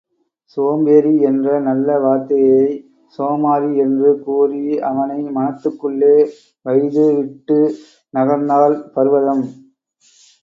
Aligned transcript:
சோம்பேறி 0.53 1.11
என்ற 1.21 1.47
நல்ல 1.59 1.97
வார்த்தையை 1.99 2.63
சோமாறி 3.19 3.69
என்று 3.77 4.11
கூறி 4.19 4.63
அவனை 4.81 5.19
மனத்துக்குள்ளே 5.35 6.15
வைது 6.65 7.05
விட்டுப் 7.17 7.77
நகர்ந்தாள் 8.13 8.77
பர்வதம். 8.93 9.45